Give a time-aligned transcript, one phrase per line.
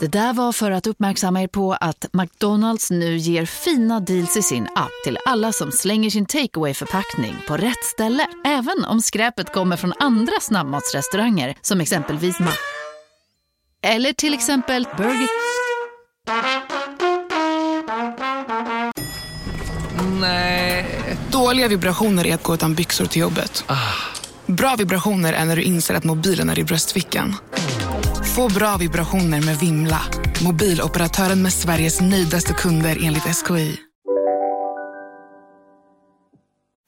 [0.00, 4.42] Det där var för att uppmärksamma er på att McDonalds nu ger fina deals i
[4.42, 8.26] sin app till alla som slänger sin takeaway förpackning på rätt ställe.
[8.44, 12.50] Även om skräpet kommer från andra snabbmatsrestauranger som exempelvis Ma...
[13.82, 15.28] Eller till exempel Burger...
[20.20, 20.86] Nej.
[21.30, 23.64] Dåliga vibrationer är att gå utan byxor till jobbet.
[24.46, 27.36] Bra vibrationer är när du inser att mobilen är i bröstfickan.
[28.36, 30.00] Få bra vibrationer med Vimla.
[30.44, 33.76] Mobiloperatören med Sveriges nöjdaste kunder enligt SKI.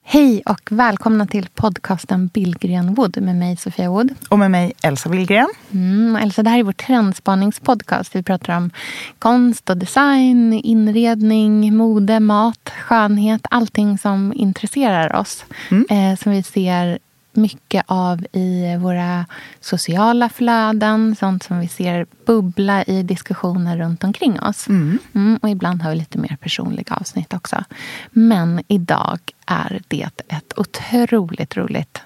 [0.05, 4.15] Hej och välkomna till podcasten Billgren Wood med mig Sofia Wood.
[4.29, 5.47] Och med mig Elsa Billgren.
[5.71, 8.15] Mm, Elsa, det här är vår trendspaningspodcast.
[8.15, 8.71] Vi pratar om
[9.19, 13.41] konst och design, inredning, mode, mat, skönhet.
[13.49, 15.45] Allting som intresserar oss.
[15.71, 15.85] Mm.
[15.89, 16.99] Eh, som vi ser
[17.35, 19.25] mycket av i våra
[19.61, 21.15] sociala flöden.
[21.15, 24.67] Sånt som vi ser bubbla i diskussioner runt omkring oss.
[24.67, 24.99] Mm.
[25.15, 27.63] Mm, och ibland har vi lite mer personliga avsnitt också.
[28.11, 32.01] Men idag är det ett otroligt roligt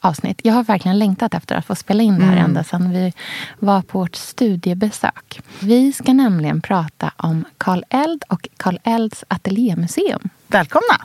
[0.00, 0.40] avsnitt.
[0.44, 2.44] Jag har verkligen längtat efter att få spela in det här Mm.
[2.44, 3.12] ända sedan vi
[3.58, 5.40] var på vårt studiebesök.
[5.60, 10.28] Vi ska nämligen prata om Karl Eld och Karl Elds ateljémuseum.
[10.46, 10.96] Välkomna!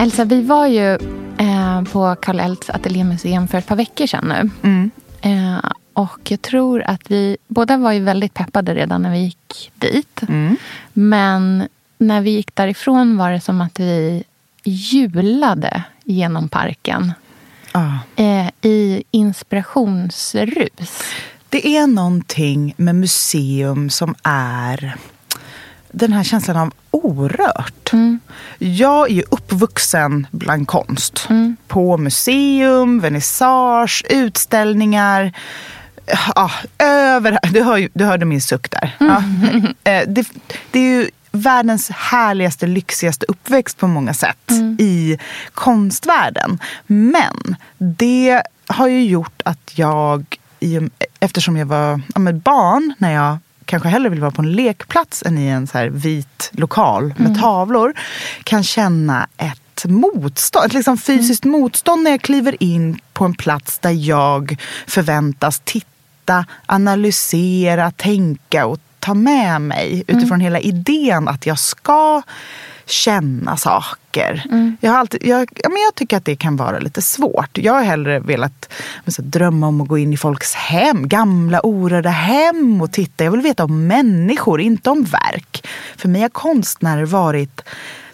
[0.00, 0.92] Elsa, vi var ju
[1.38, 4.50] eh, på Karl Elds ateljémuseum för ett par veckor sedan nu.
[4.68, 4.90] Mm.
[5.20, 9.72] Eh, och jag tror att vi båda var ju väldigt peppade redan när vi gick
[9.74, 10.22] dit.
[10.28, 10.56] Mm.
[10.92, 11.68] Men
[11.98, 14.24] när vi gick därifrån var det som att vi
[14.64, 17.12] julade genom parken.
[17.72, 17.92] Ah.
[18.16, 21.02] Eh, I inspirationsrus.
[21.48, 24.96] Det är någonting med museum som är
[25.92, 27.92] den här känslan av orört.
[27.92, 28.20] Mm.
[28.58, 31.26] Jag är ju uppvuxen bland konst.
[31.30, 31.56] Mm.
[31.68, 35.32] På museum, vernissage, utställningar.
[36.34, 38.96] Ja, över, du, hör, du hörde min suck där.
[39.00, 39.22] Ja.
[39.84, 40.28] Eh, Det,
[40.70, 45.18] det är ju världens härligaste, lyxigaste uppväxt på många sätt i
[45.54, 46.58] konstvärlden.
[46.86, 50.36] Men det har ju gjort att jag,
[51.20, 55.38] eftersom jag var ja, barn när jag kanske hellre vill vara på en lekplats än
[55.38, 57.94] i en så här vit lokal med tavlor,
[58.44, 63.78] kan känna ett motstånd, ett liksom fysiskt motstånd när jag kliver in på en plats
[63.78, 64.56] där jag
[64.86, 72.22] förväntas titta, analysera, tänka och ta med mig utifrån hela idén att jag ska
[72.88, 74.44] känna saker.
[74.80, 77.58] Jag, har alltid, jag, ja, men jag tycker att det kan vara lite svårt.
[77.58, 78.72] Jag har hellre velat
[79.06, 83.24] så, drömma om att gå in i folks hem, gamla orörda hem och titta.
[83.24, 85.66] Jag vill veta om människor, inte om verk.
[85.96, 87.60] För mig har konstnärer varit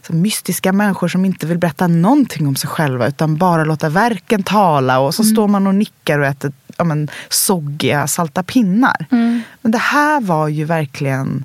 [0.06, 4.42] så mystiska människor som inte vill berätta någonting om sig själva utan bara låta verken
[4.42, 9.06] tala och så står man och nickar och äter ja, men, soggiga salta pinnar.
[9.60, 11.44] Men det här var ju verkligen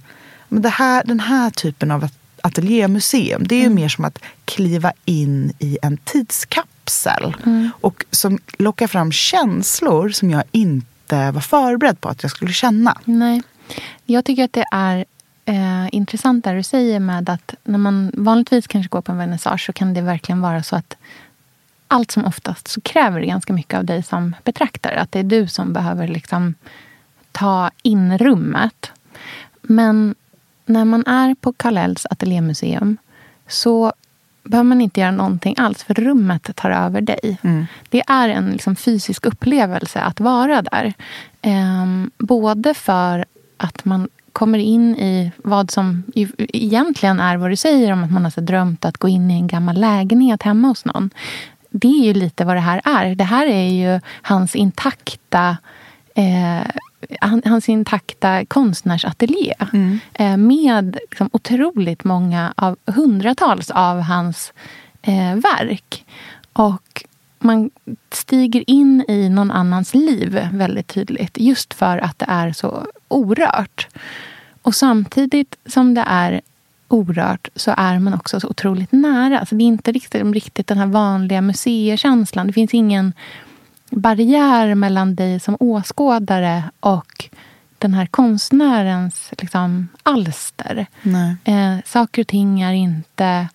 [0.50, 2.04] men det här, den här typen av
[2.44, 7.36] ateljémuseum det är ju mer som att kliva in i en tidskapsel
[7.82, 12.98] och som lockar fram känslor som jag inte var förberedd på att jag skulle känna.
[13.06, 13.42] Nej.
[14.06, 15.06] Jag tycker att det är
[15.46, 19.66] eh, intressant där du säger med att när man vanligtvis kanske går på en vernissage
[19.66, 20.96] så kan det verkligen vara så att
[21.88, 25.00] allt som oftast så kräver det ganska mycket av dig som betraktare.
[25.00, 26.56] Att det är du som behöver liksom
[27.32, 28.92] ta in rummet.
[29.62, 30.16] Men
[30.70, 32.98] när man är på Karl-Ells ateljémuseum
[33.48, 33.94] så
[34.44, 37.38] behöver man inte göra någonting alls för rummet tar över dig.
[37.90, 40.94] Det är en liksom fysisk upplevelse att vara där.
[41.42, 43.26] Ehm, både för
[43.58, 46.04] att man kommer in i vad som
[46.38, 49.34] egentligen är vad du säger om att man har så drömt att gå in i
[49.34, 51.10] en gammal lägenhet hemma hos någon.
[51.70, 53.16] Det är ju lite vad det här är.
[53.16, 55.58] Det här är ju hans intakta
[56.16, 56.68] eh,
[57.46, 59.54] hans intakta konstnärsateljé.
[60.14, 64.54] Eh, med liksom, otroligt många, av, hundratals av hans
[65.02, 66.06] eh, verk.
[66.54, 67.06] Och
[67.40, 67.70] man
[68.12, 71.38] stiger in i någon annans liv väldigt tydligt.
[71.38, 73.88] Just för att det är så orört.
[74.62, 76.42] Och samtidigt som det är
[76.88, 79.40] orört så är man också så otroligt nära.
[79.40, 82.48] Alltså det är inte riktigt, riktigt den här vanliga museikänslan.
[82.48, 83.14] Det finns ingen
[83.92, 87.30] barriär mellan dig som åskådare och
[87.78, 90.86] den här konstnärens liksom, alster.
[91.44, 93.48] Eh, saker och ting är inte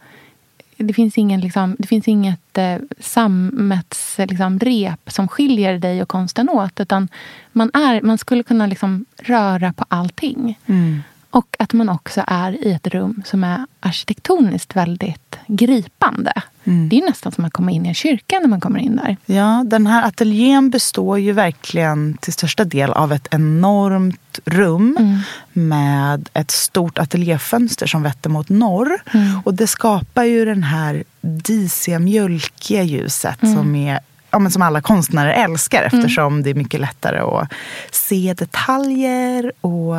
[0.76, 4.58] det finns, ingen, liksom, det finns inget eh, sammetsrep liksom,
[5.06, 6.80] som skiljer dig och konsten åt.
[6.80, 7.08] Utan
[7.52, 10.58] man, är, man skulle kunna liksom röra på allting.
[10.66, 11.02] Mm.
[11.34, 16.32] Och att man också är i ett rum som är arkitektoniskt väldigt gripande.
[16.64, 16.88] Mm.
[16.88, 19.16] Det är nästan som att komma in i en kyrka när man kommer in där.
[19.26, 25.18] Ja, den här ateljén består ju verkligen till största del av ett enormt rum mm.
[25.52, 28.98] med ett stort ateljéfönster som vetter mot norr.
[29.14, 29.40] Mm.
[29.44, 33.54] Och det skapar ju den här disiga, mjölkiga ljuset mm.
[33.54, 34.00] som är
[34.42, 35.86] ja, som alla konstnärer älskar mm.
[35.86, 36.42] eftersom mm.
[36.42, 37.52] det är mycket lättare att
[37.90, 39.96] se detaljer och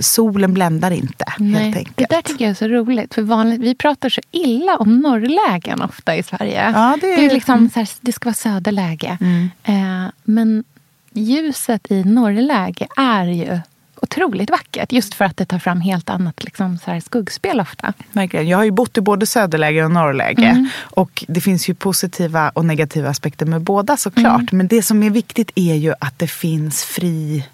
[0.00, 1.24] solen bländar inte.
[1.38, 1.96] Nej, helt enkelt.
[1.96, 3.14] Det där tycker jag är så roligt.
[3.14, 6.72] För vanligt, vi pratar så illa om norrlägen ofta i Sverige.
[6.74, 7.16] Ja, det, är...
[7.16, 9.18] det, är liksom så här, det ska vara söderläge.
[9.20, 9.50] Mm.
[9.64, 10.64] Eh, men
[11.12, 13.60] ljuset i norrläge är ju
[14.02, 14.92] otroligt vackert.
[14.92, 17.92] Just för att det tar fram helt annat liksom, så här, skuggspel ofta.
[18.12, 18.48] Verkligen.
[18.48, 20.46] Jag har ju bott i både söderläge och norrläge.
[20.46, 20.68] Mm.
[20.80, 24.40] Och det finns ju positiva och negativa aspekter med båda såklart.
[24.40, 24.58] Mm.
[24.58, 27.44] Men det som är viktigt är ju att det finns fri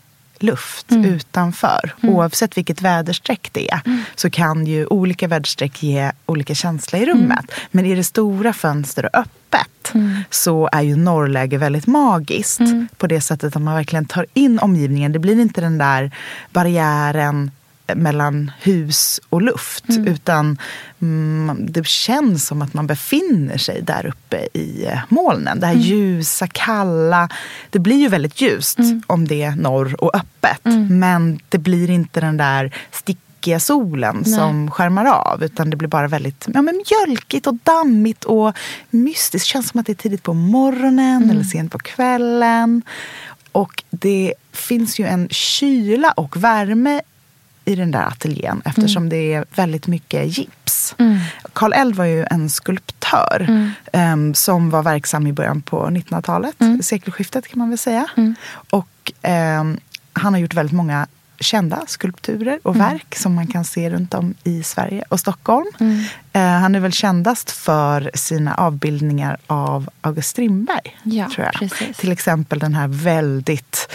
[0.43, 1.05] luft mm.
[1.05, 1.94] utanför.
[2.02, 2.14] Mm.
[2.14, 4.02] Oavsett vilket väderstreck det är mm.
[4.14, 7.31] så kan ju olika väderstreck ge olika känsla i rummet.
[7.49, 7.69] Mm.
[7.70, 10.20] Men i det stora fönster och öppet mm.
[10.31, 12.61] så är ju norrläge väldigt magiskt.
[12.61, 12.88] Mm.
[12.96, 15.12] På det sättet att man verkligen tar in omgivningen.
[15.12, 16.11] Det blir inte den där
[16.50, 17.50] barriären
[17.94, 19.88] mellan hus och luft.
[19.88, 20.06] Mm.
[20.06, 20.58] Utan
[21.00, 25.61] mm, det känns som att man befinner sig där uppe i eh, molnen.
[25.61, 25.85] Det här mm.
[25.87, 27.29] ljusa, kalla.
[27.70, 29.02] Det blir ju väldigt ljust mm.
[29.06, 30.67] om det är norr och öppet.
[30.67, 30.99] Mm.
[30.99, 34.35] Men det blir inte den där stickiga solen Nej.
[34.35, 35.44] som skärmar av.
[35.44, 38.56] Utan det blir bara väldigt ja, men mjölkigt och dammigt och
[38.90, 39.32] mystiskt.
[39.32, 41.31] Det känns som att det är tidigt på morgonen mm.
[41.31, 42.82] eller sent på kvällen.
[43.52, 47.02] Och det finns ju en kyla och värme
[47.69, 49.09] i den där ateljén eftersom mm.
[49.09, 50.94] det är väldigt mycket gips.
[50.99, 51.19] Mm.
[51.53, 53.70] Karl Eld var ju en skulptör mm.
[54.12, 56.82] um, som var verksam i början på 1900-talet, mm.
[56.82, 58.06] sekelskiftet kan man väl säga.
[58.17, 58.35] Mm.
[58.70, 59.12] Och
[59.61, 59.79] um,
[60.12, 61.06] han har gjort väldigt många
[61.40, 62.88] kända skulpturer och mm.
[62.88, 65.67] verk som man kan se runt om i Sverige och Stockholm.
[65.81, 66.05] Mm.
[66.32, 70.99] Eh, han är väl kändast för sina avbildningar av August Strindberg.
[71.02, 71.55] Ja, tror jag.
[71.55, 71.96] Precis.
[71.96, 73.88] Till exempel den här väldigt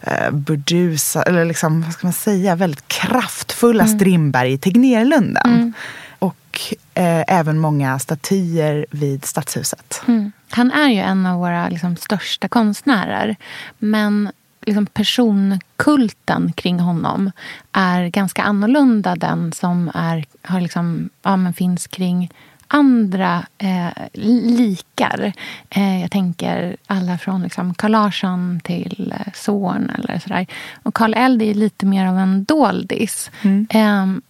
[0.00, 3.98] eh, burdusa, eller liksom, vad ska man säga, väldigt kraftfulla mm.
[3.98, 5.46] Strindberg i Tegnérlunden.
[5.46, 5.72] Mm.
[6.18, 6.60] Och
[6.94, 10.02] eh, även många statyer vid Stadshuset.
[10.08, 10.32] Mm.
[10.50, 13.36] Han är ju en av våra liksom, största konstnärer.
[13.78, 14.30] Men
[14.68, 17.30] liksom personkulten kring honom
[17.72, 22.30] är ganska annorlunda den som är, har liksom, ja, men finns kring
[22.68, 25.32] andra eh, likar.
[25.70, 30.46] Eh, jag tänker alla från liksom Carl Larsson till eh, Zorn eller sådär.
[30.82, 33.30] Och Karl Eld är lite mer av en doldis.
[33.42, 33.66] Mm.
[33.70, 34.20] Eh,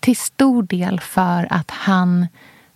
[0.00, 2.26] till stor del för att han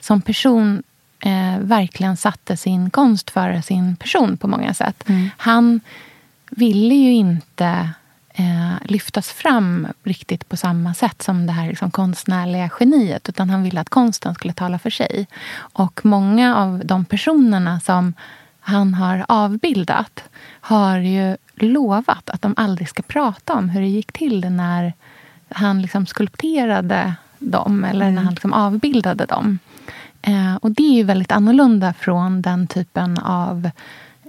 [0.01, 0.83] som person
[1.21, 5.09] eh, verkligen satte sin konst före sin person på många sätt.
[5.09, 5.31] Mm.
[5.37, 5.81] Han
[6.51, 7.91] ville ju inte
[8.35, 13.29] eh, lyftas fram riktigt på samma sätt som det här liksom, konstnärliga geniet.
[13.29, 15.27] Utan han ville att konsten skulle tala för sig.
[15.57, 18.15] Och många av de personerna som
[18.61, 20.23] han har avbildat
[20.61, 24.93] har ju lovat att de aldrig ska prata om hur det gick till när
[25.49, 28.25] han liksom skulpterade dem eller när mm.
[28.25, 29.59] han liksom avbildade dem.
[30.23, 33.71] Eh, och det är ju väldigt annorlunda från den typen av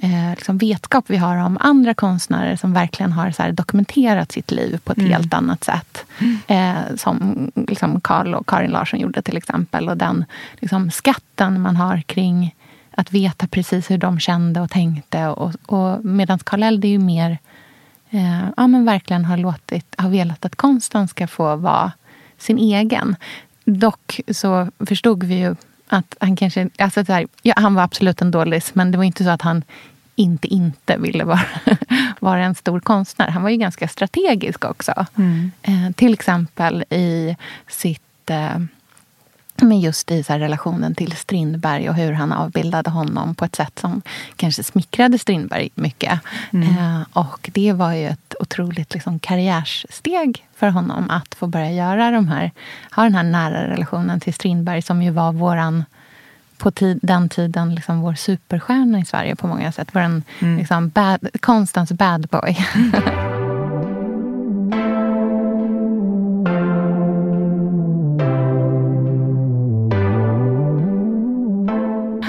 [0.01, 4.79] eh, liksom vetskap vi har om andra konstnärer som verkligen har så dokumenterat sitt liv
[4.83, 5.11] på ett mm.
[5.11, 6.05] helt annat sätt.
[6.47, 9.89] Eh, som liksom Carl och Karin Larsson gjorde till exempel.
[9.89, 10.25] Och den
[10.59, 12.55] liksom, skatten man har kring
[12.91, 15.27] att veta precis hur de kände och tänkte.
[15.27, 17.37] Och, och Medan Karl Eld är ju mer
[18.09, 21.91] eh, ja, men verkligen har, låtit, har velat att konsten ska få vara
[22.37, 23.15] sin egen.
[23.65, 25.55] Dock så förstod vi ju
[25.87, 26.69] att han kanske...
[26.77, 29.41] Alltså så här, ja, han var absolut en dålis, men det var inte så att
[29.41, 29.63] han
[30.15, 31.41] inte inte ville vara,
[32.19, 33.27] vara en stor konstnär.
[33.27, 35.05] Han var ju ganska strategisk också.
[35.17, 35.51] Mm.
[35.61, 37.35] Eh, till exempel i
[37.67, 38.29] sitt...
[38.29, 38.59] Eh,
[39.61, 43.79] men just i så relationen till Strindberg och hur han avbildade honom på ett sätt
[43.79, 44.01] som
[44.35, 46.19] kanske smickrade Strindberg mycket.
[46.53, 46.77] Mm.
[46.77, 52.11] Eh, och det var ju ett otroligt liksom, karriärsteg för honom att få börja göra
[52.11, 52.51] de här,
[52.91, 55.85] ha den här nära relationen till Strindberg som ju var våran
[56.57, 59.95] på tid, den tiden liksom vår superstjärna i Sverige på många sätt.
[59.95, 60.57] En mm.
[60.57, 62.57] liksom bad, konstens bad boy.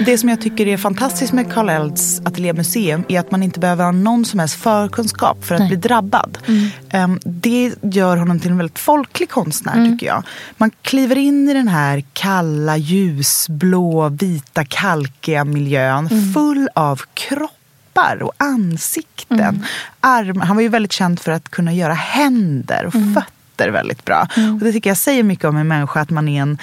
[0.09, 3.83] det som jag tycker är fantastiskt med Karl Elds ateljémuseum är att man inte behöver
[3.83, 5.67] ha någon som helst förkunskap för att Nej.
[5.69, 6.37] bli drabbad.
[6.91, 7.19] Mm.
[7.25, 9.91] Det gör honom till en väldigt folklig konstnär Mm.
[9.91, 10.23] tycker jag.
[10.57, 16.33] Man kliver in i den här kalla, ljusblå, vita, kalkiga miljön Mm.
[16.33, 19.39] full av kroppar och ansikten.
[19.39, 19.61] Mm.
[19.99, 20.45] Armar.
[20.45, 23.13] Han var ju väldigt känd för att kunna göra händer och Mm.
[23.13, 24.27] fötter väldigt bra.
[24.59, 26.57] Och det tycker jag säger mycket om en människa, att man är en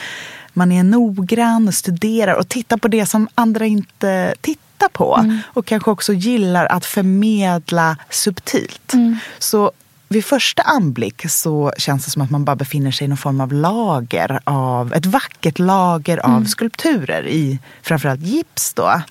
[0.56, 5.40] man är noggrann och studerar och tittar på det som andra inte tittar på.
[5.46, 8.92] Och kanske också gillar att förmedla subtilt.
[9.38, 9.72] Så
[10.08, 13.40] vid första anblick så känns det som att man bara befinner sig i någon form
[13.40, 19.02] av lager av, ett vackert lager av skulpturer i framförallt gips då.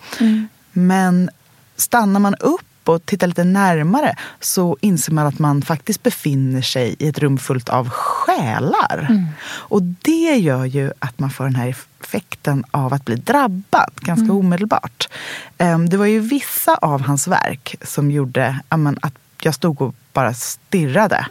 [0.72, 1.30] Men
[1.75, 6.96] stannar man upp och tittar lite närmare så inser man att man faktiskt befinner sig
[7.00, 9.08] i ett rum fullt av själar.
[9.48, 14.34] Och det gör ju att man får den här effekten av att bli drabbad ganska
[14.34, 15.10] omedelbart.
[15.58, 18.60] Ehm, Det var ju vissa av hans verk som gjorde
[19.01, 19.13] att
[19.46, 21.25] jag stod och bara stirrade.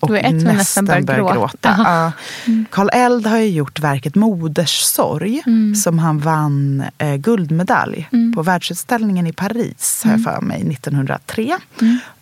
[0.00, 1.34] Och var ett som nästan började gråta.
[1.34, 1.74] gråta.
[1.78, 2.12] Ja.
[2.70, 5.42] Karl Eld har ju gjort verket Moders sorg
[5.84, 11.56] som han vann eh, guldmedalj på världsutställningen i Paris, har jag för mig, 1903.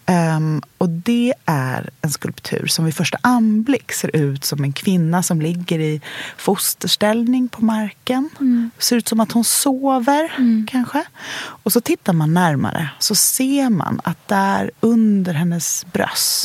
[0.07, 5.23] Ehm, och det är en skulptur som vid första anblick ser ut som en kvinna
[5.23, 6.01] som ligger i
[6.37, 8.31] fosterställning på marken.
[8.79, 10.33] Ser ut som att hon sover,
[10.69, 11.05] kanske.
[11.39, 16.45] Och så tittar man närmare så ser man att där under hennes bröst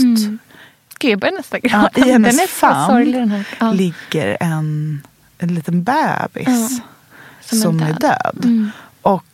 [0.99, 2.07] Gud, jag börjar nästan Ja, gråta.
[2.07, 3.43] I hennes den är så sorglig den här.
[3.43, 3.71] famn Ja.
[3.73, 5.01] ligger en,
[5.37, 6.81] en liten bebis
[7.41, 7.97] som är som, är död.
[7.99, 8.45] död.
[8.45, 8.71] Mm.
[9.01, 9.25] Och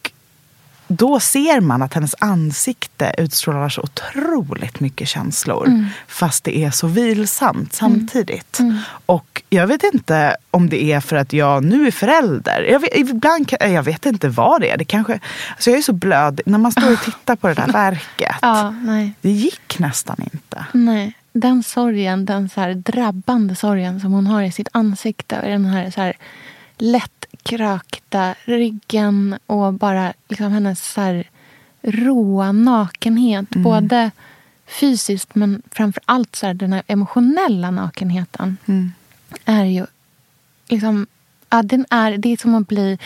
[0.88, 5.68] då ser man att hennes ansikte utstrålar så otroligt mycket känslor.
[5.68, 5.86] Mm.
[6.08, 8.60] Fast det är så vilsamt samtidigt.
[9.06, 12.62] Och jag vet inte om det är för att jag nu är förälder.
[12.72, 14.78] Jag vet, ibland, kan- jag vet inte vad det är.
[14.78, 15.20] Det kanske,
[15.52, 16.42] alltså jag är så blöd.
[16.46, 18.36] När man står och tittar på det där verket.
[18.42, 18.74] Ja.
[19.22, 20.66] Det gick nästan inte.
[20.74, 25.40] Nej, den sorgen, den så drabbande sorgen som hon har i sitt ansikte.
[25.40, 26.14] Och den här, så här
[27.52, 31.30] lättkrökta ryggen och bara liksom hennes så här
[31.82, 33.50] råa nakenhet.
[33.50, 34.12] Både
[34.68, 38.58] fysiskt men framför allt så här, den här emotionella nakenheten.
[38.66, 38.92] Mm.
[39.46, 39.86] Är ju
[40.68, 41.08] liksom,
[41.50, 42.98] ja, den är, det är som att bli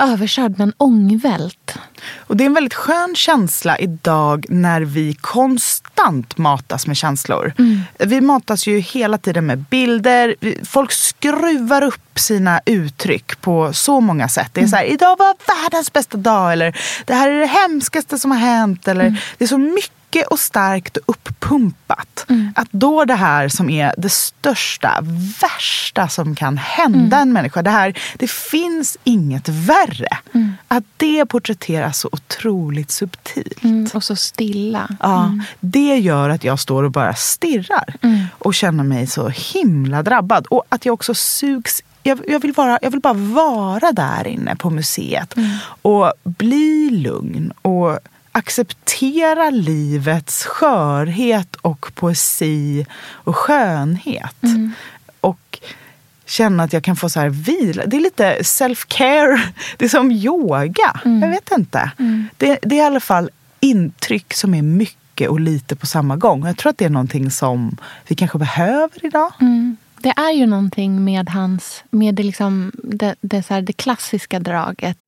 [0.00, 1.78] överkörd med en ångvält.
[2.18, 7.52] Och det är en väldigt skön känsla idag när vi konstant matas med känslor.
[7.98, 10.34] Vi matas ju hela tiden med bilder.
[10.64, 14.50] Folk skruvar upp sina uttryck på så många sätt.
[14.52, 16.52] Det är så här, idag var världens bästa dag.
[16.52, 18.88] Eller det här är det hemskaste som har hänt.
[18.88, 19.99] Eller det är så mycket
[20.30, 22.26] och starkt och uppumpat.
[22.54, 24.98] Att då det här som är det största,
[25.42, 27.62] värsta som kan hända en människa.
[27.62, 30.18] Det här, det finns inget värre.
[30.68, 33.64] Att det porträtteras så otroligt subtilt.
[33.64, 34.88] Mm, och så stilla.
[35.00, 37.94] Ja, Det gör att jag står och bara stirrar
[38.38, 40.46] och känner mig så himla drabbad.
[40.46, 44.56] Och att jag också sugs jag, jag, vill vara, jag vill bara vara där inne
[44.56, 45.34] på museet
[45.82, 47.98] och bli lugn och
[48.32, 54.36] acceptera livets skörhet och poesi och skönhet.
[55.20, 55.58] Och
[56.26, 57.86] känna att jag kan få så här vila.
[57.86, 59.40] Det är lite self-care.
[59.76, 61.00] Det är som yoga.
[61.04, 61.90] Jag vet inte.
[62.36, 66.46] Det, det är i alla fall intryck som är mycket och lite på samma gång.
[66.46, 69.32] Jag tror att det är någonting som vi kanske behöver idag.
[69.40, 69.76] Mm.
[70.02, 74.40] Det är ju någonting med hans, med det, liksom, det, det, så här, det klassiska
[74.40, 74.96] draget.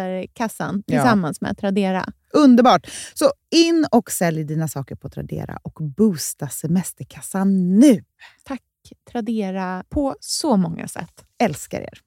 [0.00, 1.00] semesterkassan Ja.
[1.02, 2.06] tillsammans med Tradera.
[2.32, 2.86] Underbart!
[3.14, 8.04] Så in och sälj dina saker på Tradera och boosta semesterkassan nu.
[8.44, 8.62] Tack
[9.12, 11.24] Tradera på så många sätt.
[11.38, 12.00] Älskar er!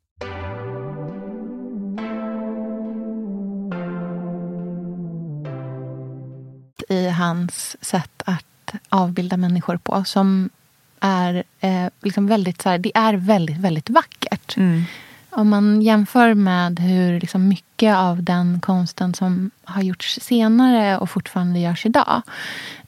[6.89, 10.50] i hans sätt att avbilda människor på som
[11.00, 14.57] är eh, liksom väldigt, så här, det är väldigt, väldigt vackert.
[15.35, 21.09] Om man jämför med hur liksom mycket av den konsten som har gjorts senare och
[21.09, 22.21] fortfarande görs idag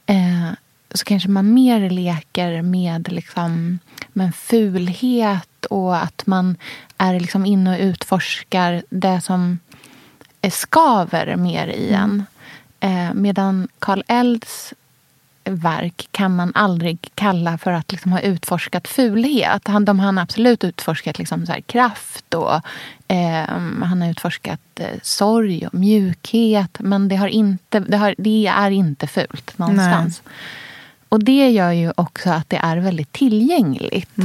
[0.06, 0.52] eh,
[0.94, 3.78] så kanske man mer leker med, liksom,
[4.12, 6.56] med fulhet och att man
[6.98, 9.58] är liksom inne och utforskar det som
[10.50, 12.24] skaver mer i en.
[12.80, 14.74] Eh, medan Karl Elds
[15.50, 19.68] verk kan man aldrig kalla för att liksom ha utforskat fulhet.
[19.68, 22.54] Han, de har han absolut utforskat liksom så kraft och
[23.08, 23.44] eh,
[23.82, 26.76] han har utforskat eh, sorg och mjukhet.
[26.80, 30.22] Men det, har inte, det, har, det är inte fult någonstans.
[31.08, 34.18] Och det gör ju också att det är väldigt tillgängligt.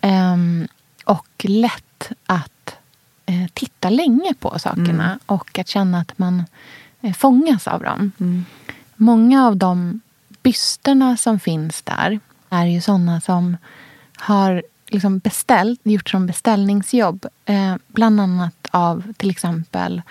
[0.00, 0.68] Ehm,
[1.04, 2.76] och lätt att
[3.26, 6.44] eh, titta länge på sakerna och att känna att man
[7.00, 8.12] eh, fångas av dem.
[8.96, 10.00] Många av de
[10.42, 12.20] bysterna som finns där
[12.50, 13.56] är ju såna som
[14.16, 17.26] har liksom beställt, gjort som beställningsjobb.
[17.44, 20.02] Eh, bland annat av till exempel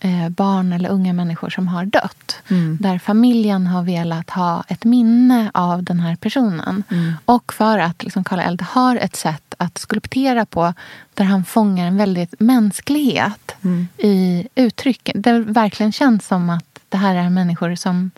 [0.00, 2.42] eh, barn eller unga människor som har dött.
[2.80, 6.84] Där familjen har velat ha ett minne av den här personen.
[7.24, 10.74] Och för att liksom Karl Eld har ett sätt att skulptera på
[11.14, 13.56] där han fångar en väldigt mänsklighet
[13.98, 15.22] i uttrycken.
[15.22, 18.10] Det verkligen känns som att det här är människor som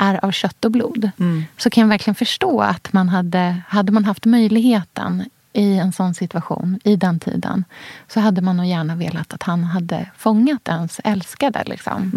[0.00, 1.10] är av kött och blod.
[1.56, 6.14] Så kan jag verkligen förstå att man hade, hade man haft möjligheten i en sån
[6.14, 7.64] situation, i den tiden,
[8.08, 11.62] så hade man nog gärna velat att han hade fångat ens älskade.
[11.66, 12.12] Liksom.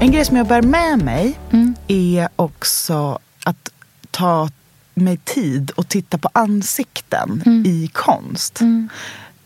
[0.00, 1.74] En grej som jag bär med mig Mm.
[1.88, 3.72] är också att
[4.10, 4.48] ta
[4.94, 8.60] mig tid och titta på ansikten i konst.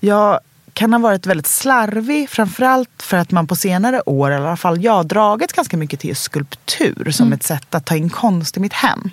[0.01, 0.40] Jag
[0.75, 4.85] kan ha varit väldigt slarvig, framförallt för att man på senare år, i alla fall
[4.85, 8.73] jag, dragit ganska mycket till skulptur som ett sätt att ta in konst i mitt
[8.73, 9.11] hem.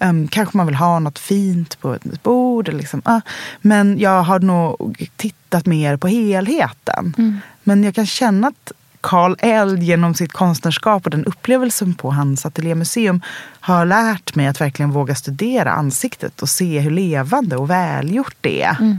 [0.00, 2.68] Um, kanske man vill ha något fint på ett bord.
[2.68, 3.20] Eller liksom, ah.
[3.60, 7.14] Men jag har nog tittat mer på helheten.
[7.62, 12.46] Men jag kan känna att Karl Eld genom sitt konstnärskap och den upplevelsen på hans
[12.46, 13.20] ateljémuseum
[13.60, 18.62] har lärt mig att verkligen våga studera ansiktet och se hur levande och välgjort det
[18.62, 18.98] är.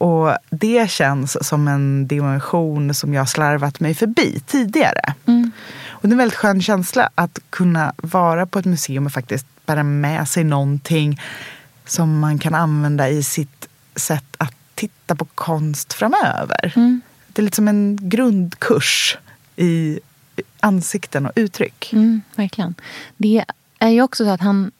[0.00, 5.14] Och det känns som en dimension som jag slarvat mig förbi tidigare.
[5.88, 9.46] Och det är en väldigt skön känsla att kunna vara på ett museum och faktiskt
[9.66, 11.20] bära med sig någonting
[11.86, 16.72] som man kan använda i sitt sätt att titta på konst framöver.
[17.26, 19.18] Det är lite som en grundkurs
[19.56, 20.00] i
[20.60, 21.92] ansikten och uttryck.
[21.92, 22.74] Mm, verkligen.
[23.16, 23.44] Det
[23.78, 24.70] är ju också så att han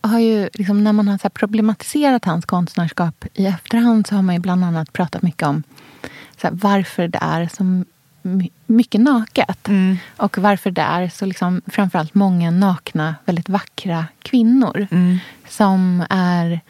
[0.00, 4.34] har ju, liksom, när man har så problematiserat hans konstnärskap i efterhand så har man
[4.34, 5.62] ju bland annat pratat mycket om
[6.42, 7.84] här, varför det är så
[8.22, 9.68] my- mycket naket.
[10.16, 14.86] Och varför det är så liksom, framförallt många nakna, väldigt vackra kvinnor
[15.48, 16.60] som är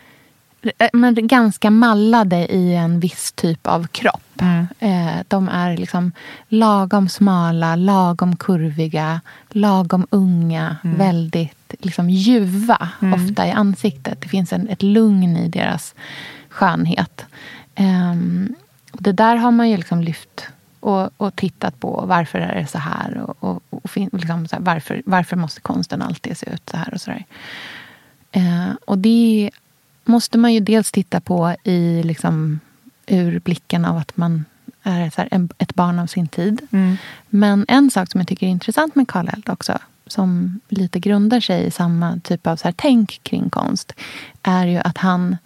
[0.92, 4.42] men ganska mallade i en viss typ av kropp.
[4.79, 6.12] Eh, de är liksom
[6.49, 14.20] lagom smala, lagom kurviga, lagom unga, väldigt liksom ljuva ofta i ansiktet.
[14.20, 15.94] Det finns en, ett lugn i deras
[16.49, 17.25] skönhet.
[18.92, 20.49] Och det där har man ju liksom lyft
[20.81, 22.05] och, och tittat på.
[22.07, 23.18] Varför är det så här?
[23.18, 26.94] Och, och, och liksom så här, varför, varför måste konsten alltid se ut så här?
[26.94, 27.11] och så?
[28.33, 29.51] Eh, och det
[30.11, 32.61] måste man ju dels titta på i liksom,
[33.07, 34.44] ur blicken av att man
[34.83, 36.66] är så här, ett barn av sin tid.
[37.29, 41.40] Men en sak som jag tycker är intressant med Karl Eld också som lite grundar
[41.40, 43.92] sig i samma typ av så här, tänk kring konst
[44.42, 45.37] är ju att han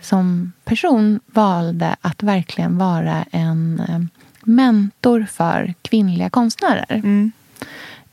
[0.00, 4.00] som person valde att verkligen vara en eh,
[4.44, 7.00] mentor för kvinnliga konstnärer.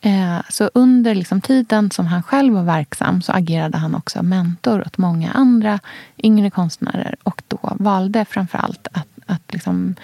[0.05, 4.81] Eh, så under liksom tiden som han själv var verksam så agerade han också mentor
[4.81, 5.79] åt många andra
[6.23, 9.95] yngre konstnärer och då valde framförallt att, att liksom,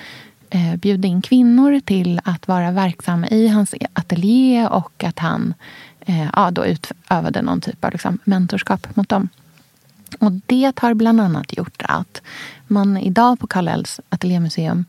[0.50, 5.54] eh, bjuda in kvinnor till att vara verksamma i hans ateljé och att han
[6.02, 9.30] eh, ja, då utövade någon typ av liksom, mentorskap mot dem.
[10.20, 12.22] Och det har bland annat gjort att
[12.68, 14.86] man idag på Kallels ateljémuseum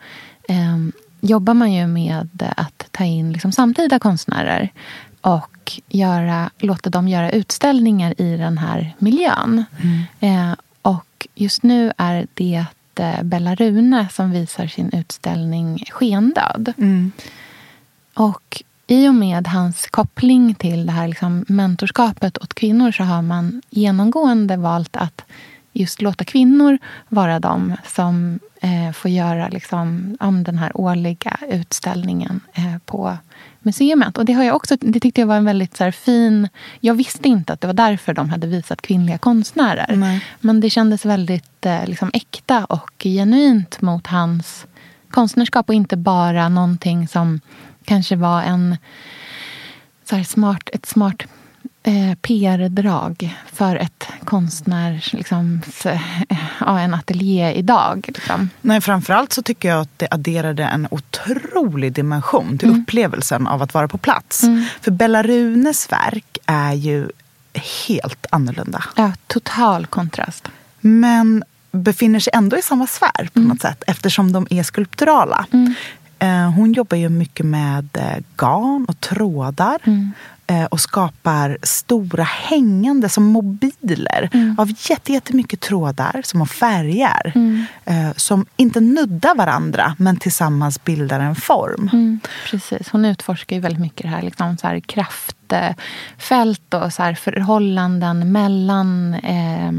[0.48, 0.76] eh,
[1.20, 4.72] jobbar man ju med att ta in liksom samtida konstnärer
[5.20, 9.64] och göra, låta dem göra utställningar i den här miljön.
[9.80, 10.50] Mm.
[10.50, 16.72] Eh, och just nu är det eh, Bella Rune som visar sin utställning Skendöd.
[16.78, 17.12] Mm.
[18.14, 23.22] Och i och med hans koppling till det här liksom mentorskapet åt kvinnor så har
[23.22, 25.24] man genomgående valt att
[25.72, 26.78] just låta kvinnor
[27.08, 33.16] vara de som eh, får göra liksom, om den här årliga utställningen eh, på
[33.60, 34.18] museet.
[34.18, 36.48] Och det, har jag också, det tyckte jag var en väldigt så här, fin...
[36.80, 39.96] Jag visste inte att det var därför de hade visat kvinnliga konstnärer.
[39.96, 40.24] Nej.
[40.40, 44.66] Men det kändes väldigt eh, liksom, äkta och genuint mot hans
[45.10, 47.40] konstnärskap och inte bara någonting som
[47.84, 48.76] kanske var en
[50.04, 51.22] så smart, ett smart
[51.82, 55.62] eh, PR-drag för ett konstnärs, liksom,
[56.60, 58.04] ja, en ateljé idag.
[58.14, 58.50] Liksom.
[58.60, 62.80] Nej, framförallt så tycker jag att det adderade en otrolig dimension till mm.
[62.80, 64.42] upplevelsen av att vara på plats.
[64.42, 64.64] Mm.
[64.80, 67.08] För Bella Runes verk är ju
[67.86, 68.84] helt annorlunda.
[68.96, 70.48] Ja, total kontrast.
[70.80, 73.48] Men befinner sig ändå i samma sfär på mm.
[73.48, 75.46] något sätt eftersom de är skulpturala.
[75.52, 75.74] Mm.
[76.20, 79.78] Eh, hon jobbar ju mycket med eh, garn och trådar.
[79.84, 80.12] Mm.
[80.46, 84.58] Eh, och skapar stora hängande som mobiler mm.
[84.58, 84.72] av
[85.06, 87.32] jättemycket trådar som har färger.
[87.34, 87.64] Mm.
[88.16, 91.90] Som inte nuddar varandra men tillsammans bildar en form.
[91.92, 92.20] Mm.
[92.50, 97.14] Precis, hon utforskar ju väldigt mycket det här, liksom så här kraftfält och så här
[97.14, 99.72] förhållanden mellan eh,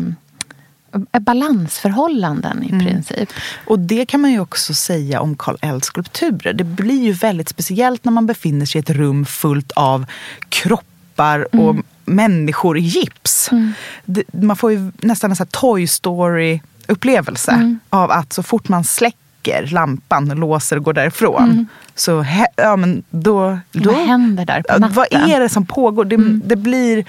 [1.19, 2.85] balansförhållanden i mm.
[2.85, 3.29] princip.
[3.65, 6.53] Och det kan man ju också säga om Karl Ells skulpturer.
[6.53, 10.05] Det blir ju väldigt speciellt när man befinner sig i ett rum fullt av
[10.49, 11.83] kroppar och mm.
[12.05, 13.51] människor i gips.
[13.51, 13.73] Mm.
[14.05, 17.79] Det, man får ju nästan en sån Toy Story upplevelse mm.
[17.89, 21.43] av att så fort man släcker lampan, låser och går därifrån.
[21.43, 21.67] Mm.
[21.95, 22.25] Så
[22.55, 23.91] ja, men då, då...
[23.91, 24.95] Vad händer där på natten?
[24.95, 26.05] Vad är det som pågår?
[26.05, 26.41] Det, mm.
[26.45, 27.05] det blir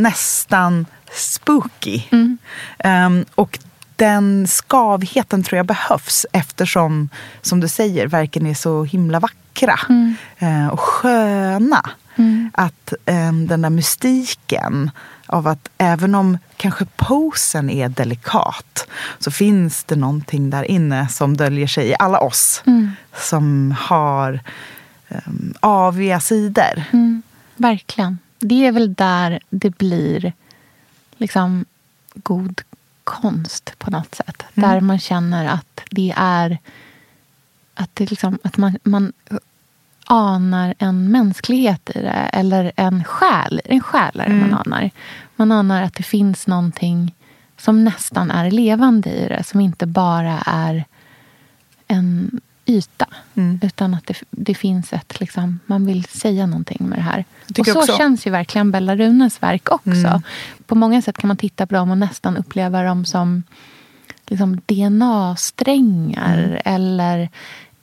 [0.00, 2.02] nästan spooky.
[2.10, 2.38] Mm.
[2.84, 3.58] Um, och
[3.96, 7.08] den skavheten tror jag behövs eftersom,
[7.42, 10.14] som du säger, verken är så himla vackra mm.
[10.42, 11.90] uh, och sköna.
[12.16, 12.50] Mm.
[12.54, 14.90] Att um, den där mystiken
[15.26, 18.86] av att även om kanske posen är delikat
[19.18, 22.90] så finns det någonting där inne som döljer sig i alla oss mm.
[23.16, 24.40] som har
[25.08, 26.82] um, aviga sidor.
[26.92, 27.22] Mm.
[27.56, 28.18] Verkligen.
[28.40, 30.32] Det är väl där det blir
[31.16, 31.64] liksom
[32.14, 32.60] god
[33.04, 34.42] konst på något sätt.
[34.54, 34.70] Mm.
[34.70, 36.58] Där man känner att det är
[37.74, 39.12] att, det liksom, att man, man
[40.04, 42.30] anar en mänsklighet i det.
[42.32, 43.60] Eller en själ.
[43.64, 44.50] En själ är det mm.
[44.50, 44.90] man anar.
[45.36, 47.14] Man anar att det finns någonting
[47.56, 49.44] som nästan är levande i det.
[49.44, 50.84] Som inte bara är
[51.88, 53.06] en yta.
[53.34, 53.60] Mm.
[53.62, 57.24] Utan att det, det, finns ett, liksom, man vill säga någonting med det här.
[57.58, 57.96] Och så också.
[57.96, 59.90] känns ju verkligen Bella Runes verk också.
[59.90, 60.22] Mm.
[60.66, 63.42] På många sätt kan man titta på dem och nästan uppleva dem som
[64.26, 66.38] liksom DNA-strängar.
[66.38, 66.60] Mm.
[66.64, 67.28] Eller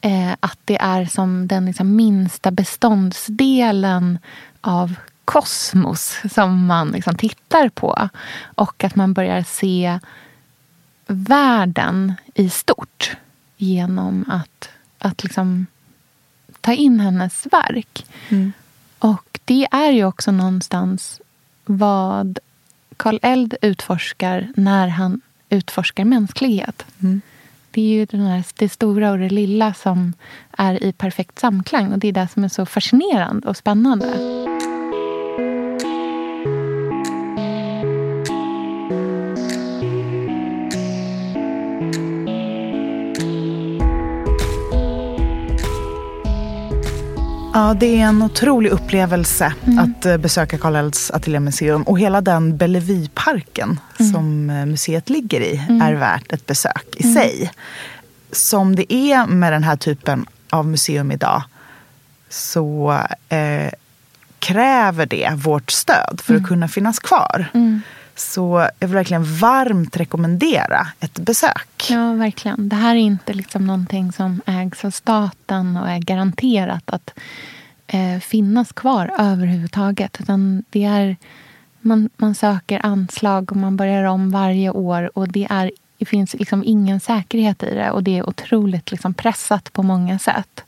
[0.02, 4.20] eh, att det är som den liksom minsta beståndsdelen
[4.62, 4.96] av
[5.26, 8.10] kosmos som man liksom tittar på.
[8.56, 10.00] Och att man börjar se
[11.08, 13.18] världen i stort
[13.58, 15.66] genom att att liksom
[16.62, 18.06] ta in hennes verk.
[18.30, 18.54] Mm.
[19.00, 21.22] Och det är ju också någonstans
[21.66, 22.40] vad
[22.98, 26.86] Karl Eld utforskar när han utforskar mänsklighet.
[27.00, 27.22] Mm.
[27.72, 30.14] Det är ju den här, det stora och det lilla som
[30.52, 31.94] är i perfekt samklang.
[31.94, 34.47] Och det är det som är så fascinerande och spännande.
[47.68, 49.80] Ja, det är en otrolig upplevelse mm.
[49.80, 51.84] att eh, besöka Karl Elds ateljémuseum.
[51.84, 54.12] Och hela den Bellevueparken mm.
[54.12, 55.82] som eh, museet ligger i mm.
[55.82, 57.16] är värt ett besök i mm.
[57.16, 57.52] sig.
[58.32, 61.44] Som det är med den här typen av museum idag
[62.30, 62.98] så
[63.30, 63.72] eh,
[64.40, 66.48] kräver det vårt stöd för att mm.
[66.48, 67.52] kunna finnas kvar.
[67.54, 67.82] Mm.
[68.16, 71.88] Så jag vill verkligen varmt rekommendera ett besök.
[71.90, 72.70] Ja, verkligen.
[72.70, 77.14] Det här är inte liksom någonting som ägs av staten och är garanterat att
[77.88, 80.18] eh, finnas kvar överhuvudtaget.
[80.22, 81.16] Utan det är,
[81.82, 85.18] man, man söker anslag och man börjar om varje år.
[85.18, 87.92] Och det, är, det finns liksom ingen säkerhet i det.
[87.92, 90.64] Och det är otroligt liksom pressat på många sätt.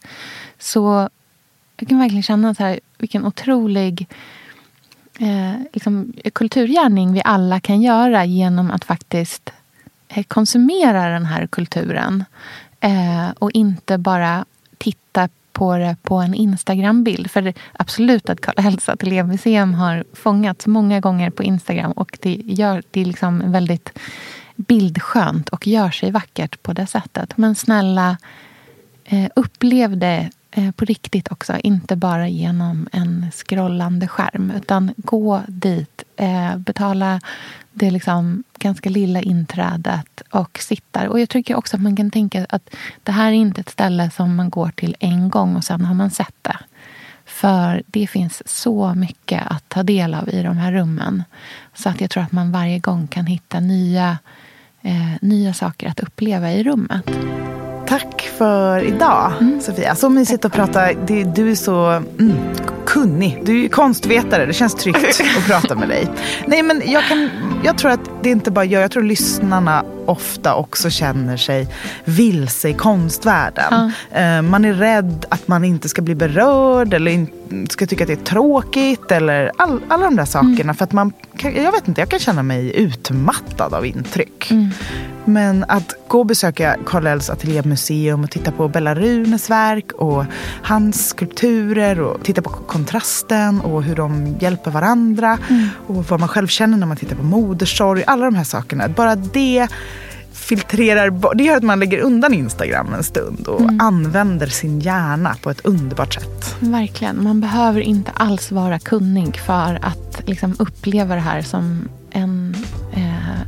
[0.60, 1.10] Så
[1.78, 4.08] jag kan verkligen känna så här, vilken otrolig
[5.20, 9.50] eh, liksom, kulturgärning vi alla kan göra genom att faktiskt
[10.08, 12.24] eh, konsumera den här kulturen.
[12.80, 14.46] Eh, och inte bara
[14.78, 17.32] titta på det på en Instagram-bild.
[17.32, 22.42] För det, absolut att Karl Hälsa Ateljémuseum har fångats många gånger på Instagram och det,
[22.46, 24.00] gör, det är liksom väldigt
[24.56, 27.38] bildskönt och gör sig vackert på det sättet.
[27.38, 28.18] Men snälla,
[29.06, 30.30] eh, upplev det
[30.60, 31.58] Eh, på riktigt också.
[31.64, 34.52] Inte bara genom en scrollande skärm.
[34.52, 37.22] Utan gå dit, eh, betala
[37.72, 41.10] det liksom ganska lilla inträdet och sitta.
[41.10, 42.70] Och jag tycker också att man kan tänka att
[43.04, 45.96] det här är inte ett ställe som man går till en gång och sen har
[45.96, 46.58] man sett det.
[47.26, 51.24] För det finns så mycket att ta del av i de här rummen.
[51.74, 54.18] Så att jag tror att man varje gång kan hitta nya,
[54.82, 57.10] eh, nya saker att uppleva i rummet.
[57.90, 59.62] Tack för idag, mm.
[59.62, 59.96] Sofia.
[59.96, 60.94] Så mysigt att prata.
[61.36, 62.36] Du är så mm,
[62.86, 63.42] kunnig.
[63.46, 64.46] Du är konstvetare.
[64.46, 66.08] Det känns tryggt att prata med dig.
[66.48, 67.30] Nej, men jag, kan,
[67.64, 68.84] jag tror att det inte bara jag.
[68.84, 71.68] Jag tror lyssnarna ofta också känner sig
[72.04, 73.92] vilse i konstvärlden.
[74.12, 74.42] Ja.
[74.42, 77.12] Man är rädd att man inte ska bli berörd eller
[77.70, 79.12] ska tycka att det är tråkigt.
[79.12, 80.62] Eller all, alla de där sakerna.
[80.62, 80.76] Mm.
[80.76, 84.52] För att man, jag vet inte, jag kan känna mig utmattad av intryck.
[84.52, 84.70] Mm.
[85.26, 90.26] Men att gå och besöka Karl Els ateljémuseum och titta på Bella Runes verk och
[90.64, 95.68] hans skulpturer och titta på kontrasten och hur de hjälper varandra mm.
[95.88, 98.04] och vad man själv känner när man tittar på modersorg.
[98.08, 98.90] Alla de här sakerna.
[98.90, 99.68] Bara det
[100.50, 103.80] filtrerar Det gör att man lägger undan Instagram en stund och mm.
[103.82, 106.56] använder sin hjärna på ett underbart sätt.
[106.60, 107.24] Verkligen.
[107.24, 112.56] Man behöver inte alls vara kunnig för att liksom uppleva det här som en,
[112.94, 113.42] eh,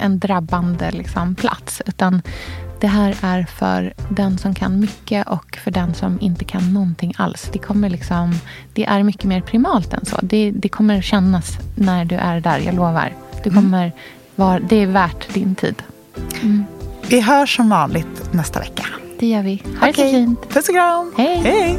[0.00, 1.82] en drabbande liksom, plats.
[1.86, 2.22] Utan
[2.80, 7.14] det här är för den som kan mycket och för den som inte kan någonting
[7.16, 7.48] alls.
[7.52, 8.34] Det, kommer liksom,
[8.72, 10.18] det är mycket mer primalt än så.
[10.22, 13.12] Det, det kommer kännas när du är där, jag lovar.
[13.42, 13.62] Du mm.
[13.62, 13.98] kommer mm.
[14.36, 15.82] var, det är värt din tid.
[16.16, 16.64] Mm.
[17.08, 18.86] Vi hörs som vanligt nästa vecka.
[19.18, 19.62] Det gör vi.
[19.80, 20.04] Ha okay.
[20.04, 20.48] det så fint.
[20.48, 21.12] Puss och kram.
[21.16, 21.36] Hej.
[21.36, 21.78] Hej.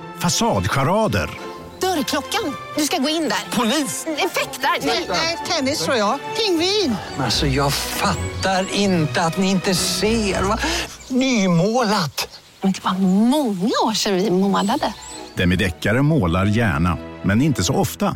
[0.21, 1.29] Fasadcharader.
[1.79, 2.55] Dörrklockan.
[2.77, 3.57] Du ska gå in där.
[3.57, 4.05] Polis?
[4.17, 4.69] Effektar?
[5.09, 6.19] Nej, tennis tror jag.
[6.37, 6.95] Pingvin.
[7.19, 10.43] Alltså, jag fattar inte att ni inte ser.
[10.43, 10.57] Va?
[11.07, 12.39] Nymålat.
[12.61, 12.93] Men det var
[13.29, 14.93] många år sedan vi målade.
[15.35, 18.15] Demideckare målar gärna, men inte så ofta.